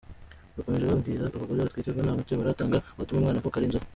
Bakomeje 0.55 0.85
babwira 0.91 1.23
abagore 1.33 1.59
batwite 1.59 1.89
ko 1.95 1.99
nta 2.03 2.13
muti 2.17 2.33
baratanga 2.39 2.77
watuma 2.97 3.17
umwana 3.19 3.37
avuka 3.39 3.57
ari 3.57 3.67
inzobe. 3.69 3.87